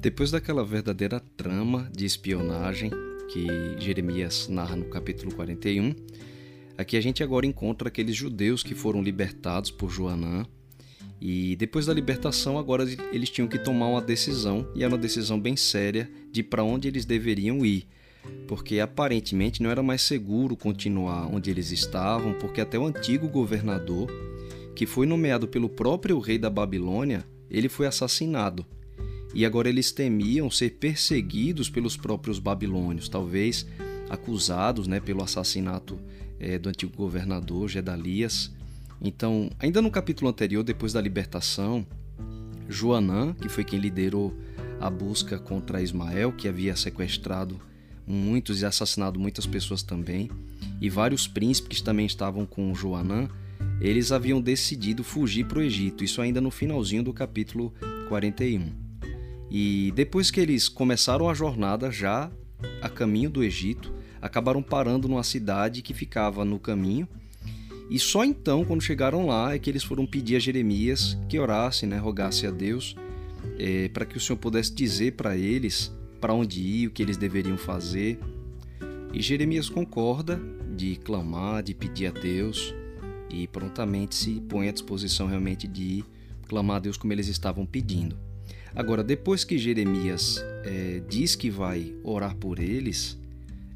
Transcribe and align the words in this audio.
Depois 0.00 0.30
daquela 0.30 0.64
verdadeira 0.64 1.20
trama 1.36 1.90
de 1.94 2.06
espionagem 2.06 2.90
que 3.28 3.46
Jeremias 3.78 4.48
narra 4.48 4.74
no 4.74 4.86
capítulo 4.86 5.30
41, 5.34 5.94
aqui 6.78 6.96
a 6.96 7.02
gente 7.02 7.22
agora 7.22 7.44
encontra 7.44 7.88
aqueles 7.88 8.16
judeus 8.16 8.62
que 8.62 8.74
foram 8.74 9.02
libertados 9.02 9.70
por 9.70 9.90
Joanã. 9.90 10.46
E 11.20 11.54
depois 11.56 11.84
da 11.84 11.92
libertação, 11.92 12.58
agora 12.58 12.86
eles 13.12 13.28
tinham 13.28 13.46
que 13.46 13.58
tomar 13.58 13.88
uma 13.88 14.00
decisão, 14.00 14.66
e 14.74 14.82
era 14.82 14.90
uma 14.90 14.98
decisão 14.98 15.38
bem 15.38 15.54
séria 15.54 16.10
de 16.32 16.42
para 16.42 16.64
onde 16.64 16.88
eles 16.88 17.04
deveriam 17.04 17.62
ir, 17.62 17.86
porque 18.48 18.80
aparentemente 18.80 19.62
não 19.62 19.68
era 19.68 19.82
mais 19.82 20.00
seguro 20.00 20.56
continuar 20.56 21.26
onde 21.26 21.50
eles 21.50 21.72
estavam, 21.72 22.32
porque 22.32 22.62
até 22.62 22.78
o 22.78 22.86
antigo 22.86 23.28
governador, 23.28 24.10
que 24.74 24.86
foi 24.86 25.04
nomeado 25.04 25.46
pelo 25.46 25.68
próprio 25.68 26.18
rei 26.20 26.38
da 26.38 26.48
Babilônia, 26.48 27.22
ele 27.50 27.68
foi 27.68 27.86
assassinado 27.86 28.64
e 29.34 29.44
agora 29.44 29.68
eles 29.68 29.92
temiam 29.92 30.50
ser 30.50 30.70
perseguidos 30.70 31.70
pelos 31.70 31.96
próprios 31.96 32.38
babilônios, 32.38 33.08
talvez 33.08 33.66
acusados 34.08 34.86
né, 34.86 34.98
pelo 34.98 35.22
assassinato 35.22 35.98
é, 36.38 36.58
do 36.58 36.68
antigo 36.68 36.92
governador 36.96 37.68
Gedalias. 37.68 38.50
Então, 39.00 39.50
ainda 39.58 39.80
no 39.80 39.90
capítulo 39.90 40.28
anterior, 40.28 40.62
depois 40.64 40.92
da 40.92 41.00
libertação, 41.00 41.86
Joanã, 42.68 43.34
que 43.34 43.48
foi 43.48 43.64
quem 43.64 43.78
liderou 43.78 44.34
a 44.80 44.90
busca 44.90 45.38
contra 45.38 45.82
Ismael, 45.82 46.32
que 46.32 46.48
havia 46.48 46.74
sequestrado 46.74 47.60
muitos 48.06 48.62
e 48.62 48.66
assassinado 48.66 49.20
muitas 49.20 49.46
pessoas 49.46 49.82
também, 49.82 50.30
e 50.80 50.90
vários 50.90 51.28
príncipes 51.28 51.78
que 51.78 51.84
também 51.84 52.06
estavam 52.06 52.44
com 52.44 52.74
Joanã, 52.74 53.28
eles 53.80 54.10
haviam 54.10 54.40
decidido 54.40 55.04
fugir 55.04 55.46
para 55.46 55.58
o 55.58 55.62
Egito, 55.62 56.02
isso 56.02 56.20
ainda 56.20 56.40
no 56.40 56.50
finalzinho 56.50 57.02
do 57.02 57.12
capítulo 57.12 57.72
41. 58.08 58.89
E 59.50 59.92
depois 59.96 60.30
que 60.30 60.40
eles 60.40 60.68
começaram 60.68 61.28
a 61.28 61.34
jornada 61.34 61.90
já 61.90 62.30
a 62.80 62.88
caminho 62.88 63.30
do 63.30 63.42
Egito, 63.42 63.92
acabaram 64.20 64.62
parando 64.62 65.08
numa 65.08 65.24
cidade 65.24 65.82
que 65.82 65.94
ficava 65.94 66.44
no 66.44 66.58
caminho. 66.58 67.08
E 67.90 67.98
só 67.98 68.24
então, 68.24 68.64
quando 68.64 68.82
chegaram 68.82 69.26
lá, 69.26 69.54
é 69.54 69.58
que 69.58 69.68
eles 69.68 69.82
foram 69.82 70.06
pedir 70.06 70.36
a 70.36 70.38
Jeremias 70.38 71.18
que 71.28 71.38
orasse, 71.38 71.86
né, 71.86 71.98
rogasse 71.98 72.46
a 72.46 72.50
Deus, 72.50 72.94
é, 73.58 73.88
para 73.88 74.04
que 74.04 74.16
o 74.16 74.20
Senhor 74.20 74.38
pudesse 74.38 74.72
dizer 74.72 75.12
para 75.12 75.36
eles 75.36 75.92
para 76.20 76.34
onde 76.34 76.60
ir, 76.60 76.86
o 76.86 76.90
que 76.90 77.02
eles 77.02 77.16
deveriam 77.16 77.56
fazer. 77.56 78.20
E 79.12 79.20
Jeremias 79.20 79.68
concorda 79.68 80.40
de 80.76 80.96
clamar, 80.96 81.62
de 81.62 81.74
pedir 81.74 82.06
a 82.06 82.10
Deus 82.10 82.74
e 83.28 83.46
prontamente 83.48 84.14
se 84.14 84.40
põe 84.40 84.68
à 84.68 84.72
disposição 84.72 85.26
realmente 85.26 85.66
de 85.66 86.04
clamar 86.46 86.76
a 86.76 86.80
Deus 86.80 86.96
como 86.96 87.12
eles 87.12 87.26
estavam 87.26 87.64
pedindo. 87.64 88.16
Agora, 88.74 89.02
depois 89.02 89.44
que 89.44 89.58
Jeremias 89.58 90.42
é, 90.64 91.02
diz 91.08 91.34
que 91.34 91.50
vai 91.50 91.94
orar 92.04 92.36
por 92.36 92.58
eles, 92.58 93.18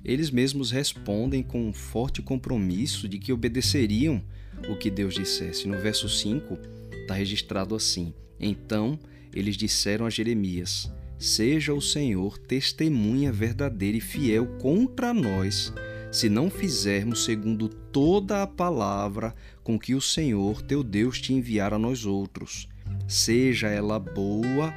eles 0.05 0.31
mesmos 0.31 0.71
respondem 0.71 1.43
com 1.43 1.67
um 1.67 1.73
forte 1.73 2.21
compromisso 2.21 3.09
de 3.09 3.19
que 3.19 3.33
obedeceriam 3.33 4.23
o 4.69 4.77
que 4.77 4.91
Deus 4.91 5.15
dissesse. 5.15 5.67
No 5.67 5.79
verso 5.79 6.09
5 6.09 6.59
está 6.93 7.15
registrado 7.15 7.75
assim: 7.75 8.13
Então 8.39 8.99
eles 9.33 9.57
disseram 9.57 10.07
a 10.07 10.11
Jeremias: 10.11 10.93
Seja 11.19 11.73
o 11.73 11.81
Senhor 11.81 12.39
testemunha 12.39 13.33
verdadeira 13.33 13.97
e 13.97 14.01
fiel 14.01 14.47
contra 14.59 15.15
nós, 15.15 15.73
se 16.13 16.29
não 16.29 16.51
fizermos 16.51 17.25
segundo 17.25 17.69
toda 17.69 18.43
a 18.43 18.47
palavra 18.47 19.35
com 19.63 19.79
que 19.79 19.95
o 19.95 20.01
Senhor 20.01 20.61
teu 20.63 20.83
Deus 20.83 21.21
te 21.21 21.33
enviar 21.33 21.73
a 21.73 21.79
nós 21.79 22.05
outros, 22.05 22.69
seja 23.07 23.69
ela 23.69 23.99
boa 23.99 24.73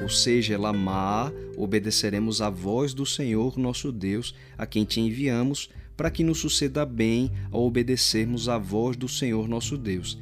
ou 0.00 0.08
seja, 0.08 0.54
ela 0.54 0.72
má, 0.72 1.30
obedeceremos 1.56 2.40
à 2.40 2.48
voz 2.48 2.94
do 2.94 3.04
Senhor 3.04 3.58
nosso 3.58 3.92
Deus, 3.92 4.34
a 4.56 4.66
quem 4.66 4.84
te 4.84 5.00
enviamos, 5.00 5.68
para 5.96 6.10
que 6.10 6.24
nos 6.24 6.38
suceda 6.38 6.86
bem 6.86 7.30
ao 7.50 7.62
obedecermos 7.64 8.48
à 8.48 8.56
voz 8.58 8.96
do 8.96 9.08
Senhor 9.08 9.46
nosso 9.48 9.76
Deus. 9.76 10.18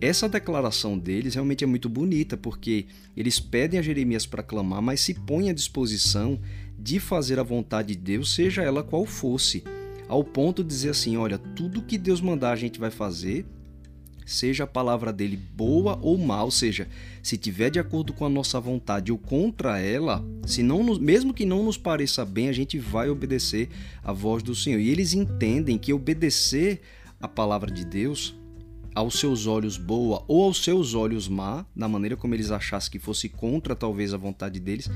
Essa 0.00 0.28
declaração 0.28 0.98
deles 0.98 1.34
realmente 1.34 1.62
é 1.62 1.66
muito 1.66 1.88
bonita, 1.88 2.36
porque 2.36 2.86
eles 3.16 3.38
pedem 3.38 3.78
a 3.78 3.82
Jeremias 3.82 4.26
para 4.26 4.42
clamar, 4.42 4.82
mas 4.82 5.00
se 5.00 5.14
põem 5.14 5.48
à 5.48 5.52
disposição 5.52 6.38
de 6.78 6.98
fazer 6.98 7.38
a 7.38 7.44
vontade 7.44 7.94
de 7.94 8.00
Deus, 8.00 8.34
seja 8.34 8.62
ela 8.62 8.82
qual 8.82 9.06
fosse, 9.06 9.62
ao 10.08 10.24
ponto 10.24 10.62
de 10.62 10.68
dizer 10.68 10.90
assim: 10.90 11.16
olha, 11.16 11.38
tudo 11.38 11.80
que 11.80 11.96
Deus 11.96 12.20
mandar 12.20 12.50
a 12.50 12.56
gente 12.56 12.80
vai 12.80 12.90
fazer, 12.90 13.46
seja 14.24 14.64
a 14.64 14.66
palavra 14.66 15.12
dele 15.12 15.36
boa 15.36 15.98
ou 16.02 16.18
ou 16.44 16.50
seja, 16.50 16.88
se 17.22 17.36
tiver 17.36 17.70
de 17.70 17.78
acordo 17.78 18.12
com 18.12 18.24
a 18.24 18.28
nossa 18.28 18.60
vontade 18.60 19.10
ou 19.10 19.18
contra 19.18 19.78
ela, 19.78 20.24
se 20.46 20.62
não 20.62 20.82
nos, 20.82 20.98
mesmo 20.98 21.32
que 21.32 21.44
não 21.44 21.62
nos 21.62 21.76
pareça 21.76 22.24
bem, 22.24 22.48
a 22.48 22.52
gente 22.52 22.78
vai 22.78 23.08
obedecer 23.08 23.68
a 24.02 24.12
voz 24.12 24.42
do 24.42 24.54
Senhor. 24.54 24.80
E 24.80 24.90
eles 24.90 25.14
entendem 25.14 25.78
que 25.78 25.92
obedecer 25.92 26.80
a 27.20 27.28
palavra 27.28 27.70
de 27.70 27.84
Deus 27.84 28.34
aos 28.94 29.18
seus 29.18 29.46
olhos 29.46 29.76
boa 29.76 30.24
ou 30.28 30.44
aos 30.44 30.62
seus 30.62 30.94
olhos 30.94 31.28
má, 31.28 31.66
da 31.74 31.88
maneira 31.88 32.16
como 32.16 32.34
eles 32.34 32.50
achassem 32.50 32.92
que 32.92 32.98
fosse 32.98 33.28
contra 33.28 33.74
talvez 33.74 34.14
a 34.14 34.16
vontade 34.16 34.60
deles, 34.60 34.88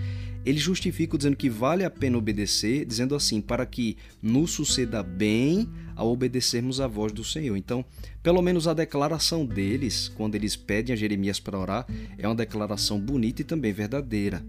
eles 0.45 0.63
justificam 0.63 1.19
dizendo 1.19 1.37
que 1.37 1.51
vale 1.51 1.85
a 1.85 1.91
pena 1.91 2.17
obedecer, 2.17 2.85
dizendo 2.85 3.15
assim, 3.15 3.41
para 3.41 3.67
que 3.67 3.97
nos 4.23 4.53
suceda 4.53 5.03
bem 5.03 5.69
ao 5.97 6.13
obedecermos 6.13 6.81
a 6.81 6.87
voz 6.87 7.13
do 7.13 7.25
Senhor. 7.25 7.57
Então, 7.57 7.85
pelo 8.23 8.41
menos 8.41 8.69
a 8.69 8.75
declaração 8.75 9.45
deles, 9.45 10.09
quando 10.09 10.37
eles 10.37 10.55
pedem 10.55 10.93
a 10.93 10.97
Jeremias 10.97 11.41
para 11.41 11.59
orar, 11.59 11.87
é 12.17 12.29
uma 12.29 12.37
declaração 12.37 13.01
bonita 13.01 13.43
e 13.43 13.45
também 13.45 13.73
verdadeira. 13.73 14.45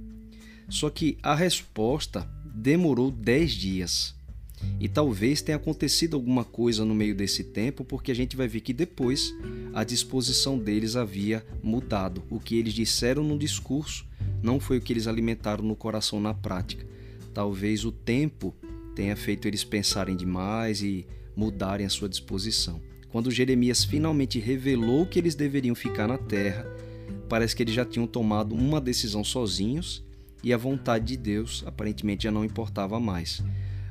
Só 0.70 0.90
que 0.90 1.18
a 1.24 1.34
resposta 1.34 2.30
demorou 2.46 3.10
dez 3.10 3.52
dias. 3.52 4.19
E 4.80 4.88
talvez 4.88 5.42
tenha 5.42 5.58
acontecido 5.58 6.16
alguma 6.16 6.44
coisa 6.44 6.86
no 6.86 6.96
meio 6.96 7.16
desse 7.16 7.44
tempo, 7.44 7.84
porque 7.84 8.12
a 8.12 8.16
gente 8.16 8.36
vai 8.36 8.48
ver 8.48 8.62
que 8.62 8.74
depois 8.74 9.34
a 9.74 9.84
disposição 9.84 10.58
deles 10.58 10.96
havia 10.96 11.46
mudado. 11.62 12.24
O 12.30 12.40
que 12.40 12.58
eles 12.58 12.74
disseram 12.74 13.24
no 13.24 13.38
discurso 13.38 14.06
não 14.42 14.60
foi 14.60 14.78
o 14.78 14.82
que 14.82 14.94
eles 14.94 15.08
alimentaram 15.08 15.64
no 15.64 15.76
coração 15.76 16.20
na 16.20 16.34
prática. 16.34 16.86
Talvez 17.34 17.86
o 17.86 17.92
tempo 17.92 18.56
tenha 18.96 19.16
feito 19.16 19.48
eles 19.48 19.64
pensarem 19.64 20.16
demais 20.16 20.82
e 20.82 21.06
mudarem 21.36 21.86
a 21.86 21.90
sua 21.90 22.10
disposição. 22.10 22.82
Quando 23.10 23.32
Jeremias 23.32 23.84
finalmente 23.84 24.40
revelou 24.40 25.06
que 25.06 25.18
eles 25.18 25.36
deveriam 25.36 25.74
ficar 25.74 26.08
na 26.08 26.18
terra, 26.18 26.66
parece 27.28 27.56
que 27.56 27.64
eles 27.64 27.74
já 27.74 27.86
tinham 27.86 28.06
tomado 28.06 28.54
uma 28.54 28.80
decisão 28.80 29.24
sozinhos 29.24 30.04
e 30.44 30.54
a 30.54 30.58
vontade 30.58 31.06
de 31.06 31.18
Deus 31.18 31.64
aparentemente 31.66 32.24
já 32.24 32.32
não 32.32 32.46
importava 32.46 33.00
mais. 33.00 33.44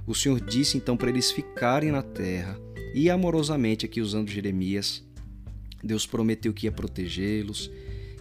O 0.09 0.15
Senhor 0.15 0.41
disse 0.41 0.79
então 0.79 0.97
para 0.97 1.11
eles 1.11 1.31
ficarem 1.31 1.93
na 1.93 2.01
terra 2.01 2.59
e 2.95 3.11
amorosamente, 3.11 3.85
aqui 3.85 4.01
usando 4.01 4.31
Jeremias, 4.31 5.05
Deus 5.85 6.07
prometeu 6.07 6.55
que 6.55 6.65
ia 6.65 6.73
protegê-los, 6.73 7.71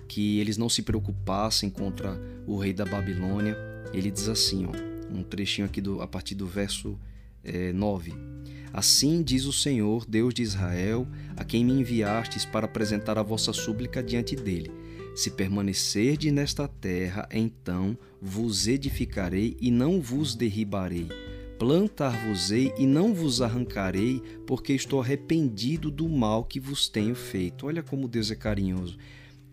que 0.06 0.38
eles 0.40 0.58
não 0.58 0.68
se 0.68 0.82
preocupassem 0.82 1.70
contra 1.70 2.20
o 2.46 2.58
rei 2.58 2.74
da 2.74 2.84
Babilônia. 2.84 3.58
Ele 3.94 4.12
diz 4.12 4.28
assim, 4.28 4.66
ó, 4.66 4.72
um 5.10 5.24
trechinho 5.24 5.66
aqui 5.66 5.80
do, 5.80 6.02
a 6.02 6.08
partir 6.08 6.36
do 6.36 6.46
verso 6.46 7.00
é, 7.42 7.72
9. 7.72 8.14
Assim 8.74 9.24
diz 9.24 9.46
o 9.46 9.54
Senhor, 9.54 10.06
Deus 10.06 10.34
de 10.34 10.44
Israel, 10.44 11.08
a 11.38 11.46
quem 11.46 11.64
me 11.64 11.72
enviastes 11.72 12.44
para 12.44 12.66
apresentar 12.66 13.18
a 13.18 13.24
vossa 13.24 13.54
súplica 13.54 14.04
diante 14.04 14.36
dele. 14.36 14.70
Se 15.16 15.32
permanecerdes 15.32 16.34
nesta 16.34 16.68
terra, 16.68 17.30
então 17.32 17.98
vos 18.22 18.68
edificarei 18.68 19.56
e 19.62 19.72
não 19.72 20.02
vos 20.02 20.36
derribarei 20.36 21.08
plantar-vos-ei 21.58 22.74
e 22.78 22.86
não 22.86 23.14
vos 23.14 23.42
arrancarei, 23.42 24.22
porque 24.46 24.74
estou 24.74 25.02
arrependido 25.02 25.90
do 25.90 26.08
mal 26.08 26.44
que 26.44 26.60
vos 26.60 26.88
tenho 26.88 27.16
feito. 27.16 27.66
Olha 27.66 27.82
como 27.82 28.08
Deus 28.08 28.30
é 28.32 28.36
carinhoso. 28.36 28.98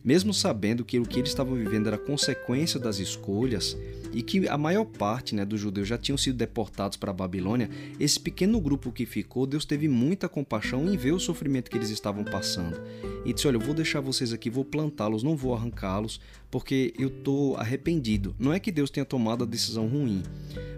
Mesmo 0.05 0.35
sabendo 0.35 0.85
que 0.85 0.99
o 0.99 1.07
que 1.07 1.19
eles 1.19 1.31
estavam 1.31 1.55
vivendo 1.55 1.87
era 1.87 1.97
consequência 1.97 2.79
das 2.79 2.99
escolhas 2.99 3.75
e 4.13 4.23
que 4.23 4.47
a 4.47 4.59
maior 4.59 4.85
parte 4.85 5.35
né, 5.35 5.47
dos 5.47 5.59
judeus 5.59 5.89
já 5.89 5.97
tinham 5.97 6.19
sido 6.19 6.37
deportados 6.37 6.99
para 6.99 7.11
a 7.11 7.15
Babilônia, 7.15 7.71
esse 7.99 8.21
pequeno 8.21 8.61
grupo 8.61 8.93
que 8.93 9.07
ficou, 9.07 9.47
Deus 9.47 9.65
teve 9.65 9.89
muita 9.89 10.29
compaixão 10.29 10.93
em 10.93 10.97
ver 10.97 11.13
o 11.13 11.19
sofrimento 11.19 11.71
que 11.71 11.79
eles 11.79 11.89
estavam 11.89 12.23
passando. 12.23 12.81
E 13.25 13.33
disse: 13.33 13.49
Olha, 13.49 13.57
eu 13.57 13.61
vou 13.61 13.75
deixar 13.75 14.01
vocês 14.01 14.31
aqui, 14.31 14.51
vou 14.51 14.65
plantá-los, 14.65 15.23
não 15.23 15.35
vou 15.35 15.55
arrancá-los, 15.55 16.21
porque 16.51 16.93
eu 16.99 17.09
estou 17.09 17.57
arrependido. 17.57 18.37
Não 18.39 18.53
é 18.53 18.61
que 18.61 18.71
Deus 18.71 18.91
tenha 18.91 19.07
tomado 19.07 19.43
a 19.43 19.47
decisão 19.47 19.89
ruim. 19.89 20.23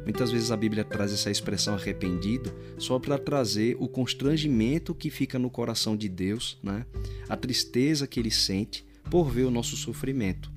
Muitas 0.04 0.30
vezes 0.30 0.52
a 0.52 0.56
Bíblia 0.56 0.84
traz 0.84 1.12
essa 1.12 1.32
expressão 1.32 1.74
arrependido 1.74 2.54
só 2.78 2.96
para 2.96 3.18
trazer 3.18 3.76
o 3.80 3.88
constrangimento 3.88 4.94
que 4.94 5.10
fica 5.10 5.36
no 5.36 5.50
coração 5.50 5.96
de 5.96 6.08
Deus, 6.08 6.56
né? 6.62 6.86
a 7.28 7.36
tristeza 7.36 8.06
que 8.06 8.20
ele 8.20 8.30
sente 8.30 8.85
por 9.10 9.30
ver 9.30 9.44
o 9.44 9.50
nosso 9.50 9.76
sofrimento. 9.76 10.50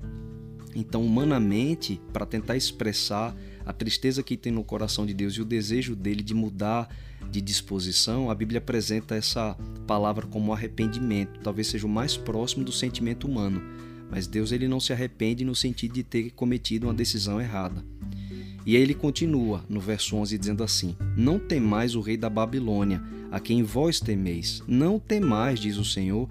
Então, 0.74 1.04
humanamente, 1.04 2.00
para 2.12 2.26
tentar 2.26 2.56
expressar 2.56 3.34
a 3.66 3.72
tristeza 3.72 4.22
que 4.22 4.36
tem 4.36 4.52
no 4.52 4.64
coração 4.64 5.04
de 5.04 5.12
Deus 5.12 5.34
e 5.34 5.42
o 5.42 5.44
desejo 5.44 5.96
dele 5.96 6.22
de 6.22 6.34
mudar 6.34 6.88
de 7.30 7.40
disposição, 7.40 8.30
a 8.30 8.34
Bíblia 8.34 8.58
apresenta 8.58 9.14
essa 9.14 9.56
palavra 9.86 10.26
como 10.26 10.52
arrependimento, 10.52 11.40
talvez 11.40 11.66
seja 11.66 11.86
o 11.86 11.90
mais 11.90 12.16
próximo 12.16 12.64
do 12.64 12.72
sentimento 12.72 13.26
humano. 13.26 13.62
Mas 14.10 14.26
Deus 14.26 14.50
ele 14.50 14.66
não 14.66 14.80
se 14.80 14.92
arrepende 14.92 15.44
no 15.44 15.54
sentido 15.54 15.94
de 15.94 16.02
ter 16.02 16.30
cometido 16.32 16.86
uma 16.86 16.94
decisão 16.94 17.40
errada. 17.40 17.84
E 18.66 18.76
aí 18.76 18.82
ele 18.82 18.94
continua 18.94 19.64
no 19.68 19.80
verso 19.80 20.16
11 20.16 20.36
dizendo 20.36 20.64
assim: 20.64 20.96
Não 21.16 21.38
temais 21.38 21.94
o 21.94 22.00
rei 22.00 22.16
da 22.16 22.28
Babilônia, 22.28 23.02
a 23.30 23.38
quem 23.38 23.62
vós 23.62 24.00
temeis. 24.00 24.62
Não 24.66 24.98
temais, 24.98 25.60
diz 25.60 25.76
o 25.76 25.84
Senhor, 25.84 26.28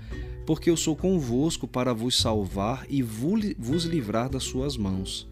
porque 0.50 0.68
eu 0.68 0.76
sou 0.76 0.96
convosco 0.96 1.68
para 1.68 1.94
vos 1.94 2.18
salvar 2.18 2.84
e 2.90 3.04
vos 3.04 3.84
livrar 3.84 4.28
das 4.28 4.42
suas 4.42 4.76
mãos. 4.76 5.30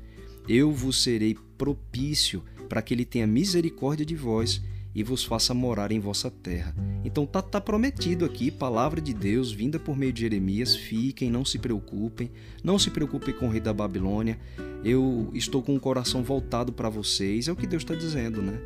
Eu 0.47 0.71
vos 0.71 1.01
serei 1.01 1.35
propício 1.57 2.43
para 2.69 2.83
que 2.83 2.93
ele 2.93 3.03
tenha 3.03 3.25
misericórdia 3.25 4.05
de 4.05 4.13
vós 4.15 4.61
e 4.93 5.01
vos 5.01 5.23
faça 5.23 5.55
morar 5.55 5.91
em 5.91 5.99
vossa 5.99 6.29
terra. 6.29 6.75
Então 7.03 7.25
tá, 7.25 7.41
tá 7.41 7.59
prometido 7.59 8.25
aqui, 8.25 8.51
palavra 8.51 9.01
de 9.01 9.11
Deus 9.11 9.51
vinda 9.51 9.79
por 9.79 9.97
meio 9.97 10.13
de 10.13 10.21
Jeremias, 10.21 10.75
fiquem, 10.75 11.31
não 11.31 11.43
se 11.43 11.57
preocupem, 11.57 12.29
não 12.63 12.77
se 12.77 12.91
preocupem 12.91 13.33
com 13.33 13.47
o 13.47 13.49
rei 13.49 13.59
da 13.59 13.73
Babilônia, 13.73 14.37
eu 14.83 15.31
estou 15.33 15.63
com 15.63 15.75
o 15.75 15.79
coração 15.79 16.21
voltado 16.21 16.71
para 16.71 16.89
vocês, 16.89 17.47
é 17.47 17.51
o 17.51 17.55
que 17.55 17.65
Deus 17.65 17.81
está 17.81 17.95
dizendo, 17.95 18.39
né? 18.39 18.61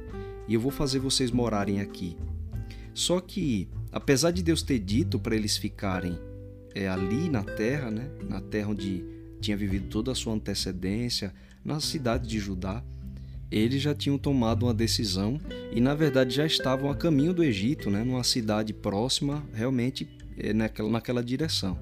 E 0.49 0.53
eu 0.53 0.59
vou 0.59 0.69
fazer 0.69 0.99
vocês 0.99 1.31
morarem 1.31 1.79
aqui. 1.79 2.17
Só 2.93 3.21
que, 3.21 3.69
apesar 3.89 4.31
de 4.31 4.43
Deus 4.43 4.61
ter 4.61 4.79
dito 4.79 5.17
para 5.17 5.33
eles 5.33 5.55
ficarem 5.55 6.19
é, 6.73 6.87
ali 6.87 7.29
na 7.29 7.43
terra, 7.43 7.91
né? 7.91 8.09
Na 8.27 8.41
terra 8.41 8.69
onde 8.69 9.03
tinha 9.39 9.57
vivido 9.57 9.87
toda 9.87 10.11
a 10.11 10.15
sua 10.15 10.33
antecedência, 10.33 11.33
na 11.63 11.79
cidade 11.79 12.27
de 12.27 12.39
Judá, 12.39 12.83
eles 13.51 13.81
já 13.81 13.93
tinham 13.93 14.17
tomado 14.17 14.65
uma 14.65 14.73
decisão 14.73 15.39
e, 15.73 15.81
na 15.81 15.93
verdade, 15.93 16.33
já 16.33 16.45
estavam 16.45 16.89
a 16.89 16.95
caminho 16.95 17.33
do 17.33 17.43
Egito, 17.43 17.89
né, 17.89 18.03
numa 18.03 18.23
cidade 18.23 18.73
próxima, 18.73 19.43
realmente 19.53 20.07
é, 20.37 20.53
naquela, 20.53 20.89
naquela 20.89 21.23
direção. 21.23 21.77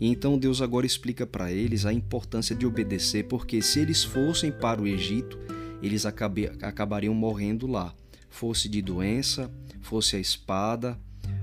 E 0.00 0.08
então 0.08 0.38
Deus 0.38 0.60
agora 0.60 0.86
explica 0.86 1.26
para 1.26 1.52
eles 1.52 1.86
a 1.86 1.92
importância 1.92 2.54
de 2.54 2.66
obedecer, 2.66 3.24
porque 3.24 3.60
se 3.62 3.80
eles 3.80 4.04
fossem 4.04 4.52
para 4.52 4.80
o 4.80 4.86
Egito, 4.86 5.38
eles 5.82 6.06
acabe, 6.06 6.50
acabariam 6.62 7.14
morrendo 7.14 7.66
lá, 7.66 7.94
fosse 8.30 8.68
de 8.68 8.80
doença, 8.80 9.50
fosse 9.80 10.16
a 10.16 10.20
espada 10.20 10.98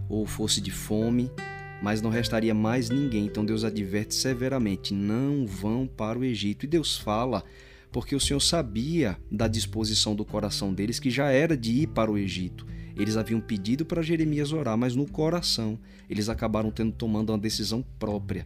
ou 0.09 0.25
fosse 0.25 0.61
de 0.61 0.71
fome, 0.71 1.29
mas 1.81 2.01
não 2.01 2.09
restaria 2.09 2.53
mais 2.53 2.89
ninguém. 2.89 3.25
Então 3.25 3.45
Deus 3.45 3.63
adverte 3.63 4.15
severamente: 4.15 4.93
não 4.93 5.45
vão 5.45 5.87
para 5.87 6.19
o 6.19 6.23
Egito. 6.23 6.65
E 6.65 6.67
Deus 6.67 6.97
fala 6.97 7.43
porque 7.91 8.15
o 8.15 8.19
Senhor 8.19 8.39
sabia 8.39 9.17
da 9.31 9.47
disposição 9.47 10.15
do 10.15 10.23
coração 10.23 10.73
deles 10.73 10.99
que 10.99 11.09
já 11.09 11.31
era 11.31 11.57
de 11.57 11.71
ir 11.71 11.87
para 11.87 12.11
o 12.11 12.17
Egito. 12.17 12.65
Eles 12.95 13.15
haviam 13.15 13.39
pedido 13.39 13.85
para 13.85 14.01
Jeremias 14.01 14.51
orar, 14.51 14.77
mas 14.77 14.95
no 14.95 15.07
coração 15.07 15.79
eles 16.09 16.27
acabaram 16.27 16.69
tendo 16.69 16.91
tomando 16.91 17.31
uma 17.31 17.37
decisão 17.37 17.83
própria. 17.97 18.45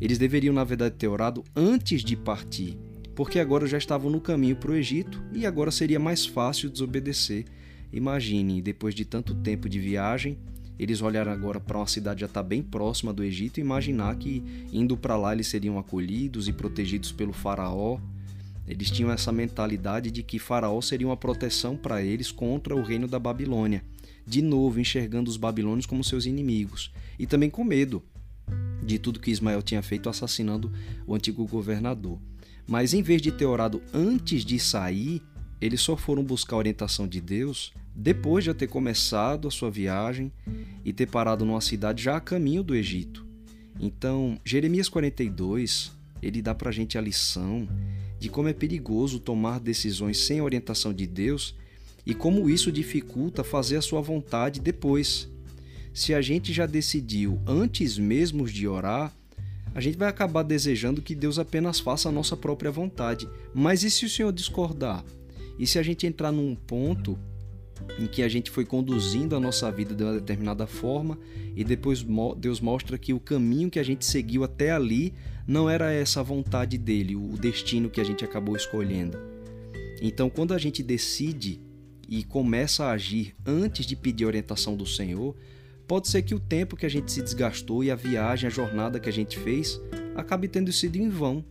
Eles 0.00 0.18
deveriam, 0.18 0.54
na 0.54 0.62
verdade, 0.62 0.94
ter 0.96 1.08
orado 1.08 1.42
antes 1.54 2.04
de 2.04 2.16
partir, 2.16 2.78
porque 3.14 3.38
agora 3.40 3.66
já 3.66 3.78
estavam 3.78 4.10
no 4.10 4.20
caminho 4.20 4.56
para 4.56 4.70
o 4.70 4.74
Egito 4.74 5.22
e 5.32 5.46
agora 5.46 5.70
seria 5.70 5.98
mais 5.98 6.26
fácil 6.26 6.70
desobedecer. 6.70 7.46
Imagine, 7.92 8.60
depois 8.60 8.94
de 8.94 9.04
tanto 9.04 9.34
tempo 9.34 9.68
de 9.68 9.80
viagem, 9.80 10.38
eles 10.78 11.00
olharam 11.00 11.32
agora 11.32 11.60
para 11.60 11.78
uma 11.78 11.86
cidade 11.86 12.20
já 12.20 12.26
está 12.26 12.42
bem 12.42 12.62
próxima 12.62 13.12
do 13.12 13.22
Egito 13.22 13.58
e 13.58 13.60
imaginar 13.60 14.16
que 14.16 14.42
indo 14.72 14.96
para 14.96 15.16
lá 15.16 15.32
eles 15.32 15.46
seriam 15.46 15.78
acolhidos 15.78 16.48
e 16.48 16.52
protegidos 16.52 17.12
pelo 17.12 17.32
faraó 17.32 17.98
eles 18.66 18.90
tinham 18.90 19.10
essa 19.10 19.30
mentalidade 19.30 20.10
de 20.10 20.22
que 20.22 20.38
Faraó 20.38 20.80
seria 20.80 21.06
uma 21.06 21.16
proteção 21.16 21.76
para 21.76 22.02
eles 22.02 22.32
contra 22.32 22.74
o 22.74 22.82
reino 22.82 23.06
da 23.06 23.18
Babilônia, 23.18 23.84
de 24.26 24.42
novo 24.42 24.80
enxergando 24.80 25.30
os 25.30 25.36
babilônios 25.36 25.86
como 25.86 26.02
seus 26.02 26.26
inimigos 26.26 26.92
e 27.18 27.26
também 27.26 27.48
com 27.48 27.62
medo 27.62 28.02
de 28.82 28.98
tudo 28.98 29.20
que 29.20 29.30
Ismael 29.30 29.62
tinha 29.62 29.82
feito 29.82 30.08
assassinando 30.08 30.72
o 31.06 31.14
antigo 31.14 31.46
governador. 31.46 32.18
Mas 32.66 32.92
em 32.92 33.02
vez 33.02 33.22
de 33.22 33.30
ter 33.30 33.46
orado 33.46 33.80
antes 33.94 34.44
de 34.44 34.58
sair, 34.58 35.22
eles 35.60 35.80
só 35.80 35.96
foram 35.96 36.22
buscar 36.22 36.56
a 36.56 36.58
orientação 36.58 37.08
de 37.08 37.20
Deus 37.20 37.72
depois 37.94 38.44
de 38.44 38.52
ter 38.52 38.66
começado 38.66 39.48
a 39.48 39.50
sua 39.50 39.70
viagem 39.70 40.30
e 40.84 40.92
ter 40.92 41.06
parado 41.06 41.44
numa 41.44 41.60
cidade 41.60 42.02
já 42.02 42.16
a 42.16 42.20
caminho 42.20 42.62
do 42.62 42.74
Egito. 42.74 43.26
Então, 43.80 44.38
Jeremias 44.44 44.88
42, 44.88 45.92
ele 46.22 46.42
dá 46.42 46.54
para 46.54 46.68
a 46.68 46.72
gente 46.72 46.98
a 46.98 47.00
lição 47.00 47.68
de 48.18 48.28
como 48.28 48.48
é 48.48 48.52
perigoso 48.52 49.18
tomar 49.18 49.60
decisões 49.60 50.18
sem 50.18 50.40
orientação 50.40 50.92
de 50.92 51.06
Deus 51.06 51.54
e 52.04 52.14
como 52.14 52.48
isso 52.48 52.70
dificulta 52.70 53.42
fazer 53.42 53.76
a 53.76 53.82
sua 53.82 54.00
vontade 54.00 54.60
depois. 54.60 55.28
Se 55.92 56.14
a 56.14 56.20
gente 56.20 56.52
já 56.52 56.66
decidiu 56.66 57.40
antes 57.46 57.98
mesmo 57.98 58.46
de 58.46 58.68
orar, 58.68 59.12
a 59.74 59.80
gente 59.80 59.98
vai 59.98 60.08
acabar 60.08 60.42
desejando 60.42 61.02
que 61.02 61.14
Deus 61.14 61.38
apenas 61.38 61.80
faça 61.80 62.08
a 62.08 62.12
nossa 62.12 62.36
própria 62.36 62.70
vontade. 62.70 63.28
Mas 63.54 63.82
e 63.82 63.90
se 63.90 64.06
o 64.06 64.08
Senhor 64.08 64.32
discordar? 64.32 65.04
E 65.58 65.66
se 65.66 65.78
a 65.78 65.82
gente 65.82 66.06
entrar 66.06 66.32
num 66.32 66.54
ponto 66.54 67.18
em 67.98 68.06
que 68.06 68.22
a 68.22 68.28
gente 68.28 68.50
foi 68.50 68.64
conduzindo 68.64 69.36
a 69.36 69.40
nossa 69.40 69.70
vida 69.70 69.94
de 69.94 70.02
uma 70.02 70.14
determinada 70.14 70.66
forma 70.66 71.18
e 71.54 71.62
depois 71.62 72.04
Deus 72.38 72.60
mostra 72.60 72.98
que 72.98 73.12
o 73.12 73.20
caminho 73.20 73.70
que 73.70 73.78
a 73.78 73.82
gente 73.82 74.04
seguiu 74.04 74.44
até 74.44 74.70
ali 74.70 75.12
não 75.46 75.68
era 75.68 75.92
essa 75.92 76.22
vontade 76.22 76.76
dele, 76.76 77.14
o 77.14 77.36
destino 77.38 77.88
que 77.88 78.00
a 78.00 78.04
gente 78.04 78.24
acabou 78.24 78.56
escolhendo. 78.56 79.18
Então, 80.00 80.28
quando 80.28 80.52
a 80.52 80.58
gente 80.58 80.82
decide 80.82 81.60
e 82.08 82.22
começa 82.24 82.84
a 82.84 82.92
agir 82.92 83.34
antes 83.44 83.86
de 83.86 83.96
pedir 83.96 84.24
orientação 84.24 84.76
do 84.76 84.86
Senhor, 84.86 85.34
pode 85.86 86.08
ser 86.08 86.22
que 86.22 86.34
o 86.34 86.40
tempo 86.40 86.76
que 86.76 86.86
a 86.86 86.88
gente 86.88 87.10
se 87.10 87.22
desgastou 87.22 87.82
e 87.82 87.90
a 87.90 87.94
viagem, 87.94 88.46
a 88.46 88.50
jornada 88.50 89.00
que 89.00 89.08
a 89.08 89.12
gente 89.12 89.38
fez, 89.38 89.80
acabe 90.14 90.48
tendo 90.48 90.72
sido 90.72 90.96
em 90.96 91.08
vão. 91.08 91.44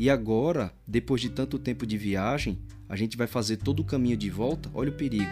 E 0.00 0.08
agora, 0.08 0.72
depois 0.88 1.20
de 1.20 1.28
tanto 1.28 1.58
tempo 1.58 1.84
de 1.84 1.98
viagem, 1.98 2.58
a 2.88 2.96
gente 2.96 3.18
vai 3.18 3.26
fazer 3.26 3.58
todo 3.58 3.80
o 3.80 3.84
caminho 3.84 4.16
de 4.16 4.30
volta, 4.30 4.70
olha 4.72 4.88
o 4.88 4.94
perigo. 4.94 5.30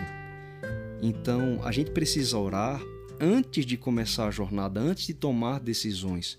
Então, 1.00 1.58
a 1.64 1.72
gente 1.72 1.90
precisa 1.90 2.36
orar 2.36 2.78
antes 3.18 3.64
de 3.64 3.78
começar 3.78 4.28
a 4.28 4.30
jornada, 4.30 4.78
antes 4.78 5.06
de 5.06 5.14
tomar 5.14 5.58
decisões. 5.58 6.36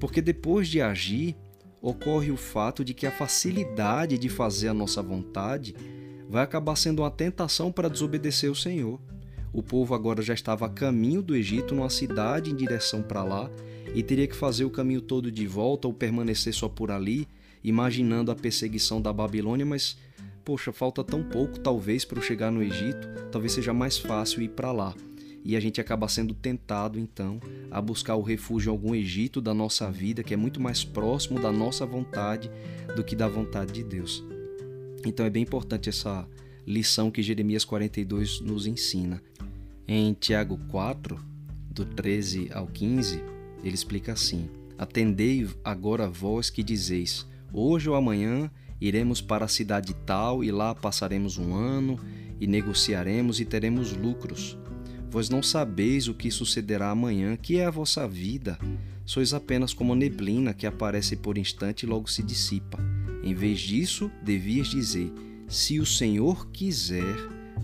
Porque 0.00 0.20
depois 0.20 0.66
de 0.66 0.80
agir, 0.80 1.36
ocorre 1.80 2.32
o 2.32 2.36
fato 2.36 2.84
de 2.84 2.92
que 2.92 3.06
a 3.06 3.12
facilidade 3.12 4.18
de 4.18 4.28
fazer 4.28 4.66
a 4.66 4.74
nossa 4.74 5.00
vontade 5.00 5.76
vai 6.28 6.42
acabar 6.42 6.74
sendo 6.74 7.02
uma 7.02 7.12
tentação 7.12 7.70
para 7.70 7.88
desobedecer 7.88 8.50
o 8.50 8.56
Senhor. 8.56 9.00
O 9.52 9.62
povo 9.62 9.94
agora 9.94 10.20
já 10.20 10.34
estava 10.34 10.66
a 10.66 10.68
caminho 10.68 11.22
do 11.22 11.36
Egito, 11.36 11.76
numa 11.76 11.90
cidade 11.90 12.50
em 12.50 12.56
direção 12.56 13.02
para 13.02 13.22
lá, 13.22 13.48
e 13.94 14.02
teria 14.02 14.26
que 14.26 14.34
fazer 14.34 14.64
o 14.64 14.70
caminho 14.70 15.00
todo 15.00 15.30
de 15.30 15.46
volta 15.46 15.86
ou 15.86 15.94
permanecer 15.94 16.52
só 16.52 16.68
por 16.68 16.90
ali, 16.90 17.28
imaginando 17.62 18.30
a 18.30 18.36
perseguição 18.36 19.00
da 19.00 19.12
Babilônia, 19.12 19.66
mas 19.66 19.96
poxa, 20.44 20.72
falta 20.72 21.04
tão 21.04 21.22
pouco 21.22 21.58
talvez 21.58 22.04
para 22.04 22.18
eu 22.18 22.22
chegar 22.22 22.50
no 22.50 22.62
Egito, 22.62 23.08
talvez 23.30 23.52
seja 23.52 23.72
mais 23.74 23.98
fácil 23.98 24.42
ir 24.42 24.48
para 24.48 24.72
lá 24.72 24.94
e 25.44 25.56
a 25.56 25.60
gente 25.60 25.80
acaba 25.80 26.08
sendo 26.08 26.34
tentado 26.34 26.98
então 26.98 27.40
a 27.70 27.80
buscar 27.80 28.16
o 28.16 28.22
refúgio 28.22 28.68
em 28.68 28.72
algum 28.72 28.94
Egito 28.94 29.40
da 29.40 29.54
nossa 29.54 29.90
vida, 29.90 30.22
que 30.22 30.34
é 30.34 30.36
muito 30.36 30.60
mais 30.60 30.84
próximo 30.84 31.40
da 31.40 31.50
nossa 31.50 31.86
vontade 31.86 32.50
do 32.94 33.04
que 33.04 33.16
da 33.16 33.28
vontade 33.28 33.72
de 33.72 33.82
Deus. 33.82 34.22
Então 35.06 35.24
é 35.24 35.30
bem 35.30 35.42
importante 35.42 35.88
essa 35.88 36.28
lição 36.66 37.10
que 37.10 37.22
Jeremias 37.22 37.64
42 37.64 38.40
nos 38.40 38.66
ensina. 38.66 39.22
Em 39.86 40.12
Tiago 40.12 40.58
4, 40.68 41.18
do 41.70 41.84
13 41.84 42.50
ao 42.52 42.66
15, 42.66 43.22
ele 43.64 43.74
explica 43.74 44.12
assim: 44.12 44.50
Atendei 44.76 45.48
agora 45.64 46.08
vós 46.08 46.50
que 46.50 46.62
dizeis: 46.62 47.26
Hoje 47.52 47.88
ou 47.88 47.94
amanhã 47.94 48.50
iremos 48.80 49.20
para 49.20 49.44
a 49.44 49.48
cidade 49.48 49.94
tal 50.06 50.44
e 50.44 50.50
lá 50.50 50.74
passaremos 50.74 51.38
um 51.38 51.54
ano 51.54 51.98
e 52.40 52.46
negociaremos 52.46 53.40
e 53.40 53.44
teremos 53.44 53.92
lucros. 53.92 54.56
Vós 55.10 55.30
não 55.30 55.42
sabeis 55.42 56.06
o 56.06 56.14
que 56.14 56.30
sucederá 56.30 56.90
amanhã, 56.90 57.36
que 57.36 57.58
é 57.58 57.64
a 57.64 57.70
vossa 57.70 58.06
vida. 58.06 58.58
Sois 59.06 59.32
apenas 59.32 59.72
como 59.72 59.94
neblina 59.94 60.52
que 60.52 60.66
aparece 60.66 61.16
por 61.16 61.38
instante 61.38 61.84
e 61.84 61.86
logo 61.86 62.10
se 62.10 62.22
dissipa. 62.22 62.78
Em 63.22 63.34
vez 63.34 63.60
disso, 63.60 64.10
devias 64.22 64.68
dizer: 64.68 65.10
Se 65.48 65.80
o 65.80 65.86
Senhor 65.86 66.48
quiser, 66.50 67.16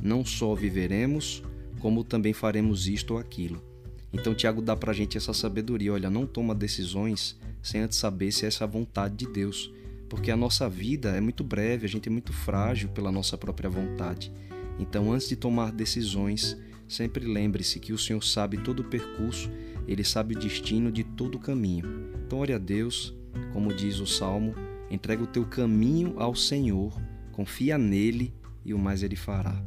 não 0.03 0.25
só 0.25 0.55
viveremos, 0.55 1.43
como 1.81 2.03
também 2.03 2.33
faremos 2.33 2.89
isto 2.89 3.13
ou 3.13 3.21
aquilo. 3.21 3.63
Então, 4.11 4.35
Tiago 4.35 4.63
dá 4.63 4.75
para 4.75 4.93
a 4.93 4.95
gente 4.95 5.19
essa 5.19 5.35
sabedoria: 5.35 5.93
olha, 5.93 6.09
não 6.09 6.27
toma 6.27 6.55
decisões 6.55 7.39
sem 7.65 7.81
antes 7.81 7.99
saber 7.99 8.31
se 8.31 8.47
essa 8.47 8.63
é 8.63 8.67
a 8.67 8.71
vontade 8.71 9.17
de 9.17 9.27
Deus, 9.27 9.73
porque 10.09 10.31
a 10.31 10.37
nossa 10.37 10.69
vida 10.69 11.17
é 11.17 11.21
muito 11.21 11.43
breve, 11.43 11.87
a 11.87 11.89
gente 11.89 12.09
é 12.09 12.13
muito 12.13 12.33
frágil 12.33 12.91
pela 12.91 13.11
nossa 13.11 13.37
própria 13.37 13.69
vontade. 13.69 14.31
Então, 14.79 15.13
antes 15.13 15.29
de 15.29 15.35
tomar 15.35 15.73
decisões, 15.73 16.57
Sempre 16.89 17.25
lembre-se 17.25 17.81
que 17.81 17.93
o 17.93 17.99
Senhor 17.99 18.23
sabe 18.23 18.59
todo 18.59 18.81
o 18.81 18.85
percurso, 18.85 19.51
ele 19.87 20.05
sabe 20.05 20.35
o 20.35 20.39
destino 20.39 20.93
de 20.93 21.03
todo 21.03 21.37
o 21.37 21.41
caminho. 21.41 21.85
Então, 22.25 22.39
ore 22.39 22.53
a 22.53 22.59
Deus, 22.59 23.15
como 23.53 23.75
diz 23.75 23.99
o 24.01 24.07
salmo, 24.07 24.55
entrega 24.91 25.23
o 25.23 25.27
teu 25.27 25.45
caminho 25.45 26.15
ao 26.19 26.35
Senhor, 26.35 27.01
confia 27.33 27.79
nele 27.79 28.33
e 28.65 28.75
o 28.75 28.79
mais 28.79 29.03
ele 29.03 29.17
fará. 29.17 29.63